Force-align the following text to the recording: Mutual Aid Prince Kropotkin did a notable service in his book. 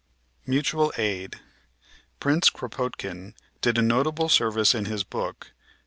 Mutual 0.47 0.91
Aid 0.97 1.35
Prince 2.19 2.49
Kropotkin 2.49 3.35
did 3.61 3.77
a 3.77 3.83
notable 3.83 4.29
service 4.29 4.73
in 4.73 4.85
his 4.85 5.03
book. 5.03 5.51